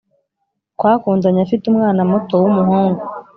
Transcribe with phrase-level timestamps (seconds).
[0.75, 3.03] Twakundanye afite umwana muto w’umuhungu